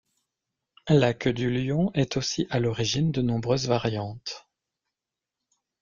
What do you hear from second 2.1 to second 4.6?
aussi à l’origine de nombreuses variantes.